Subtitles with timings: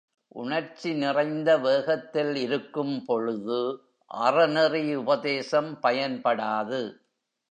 [0.27, 3.59] உணர்ச்சி நிறைந்த வேகத்தில் இருக்கும் பொழுது
[4.11, 6.81] அறநெறி உபதேசம் பயன்படாது.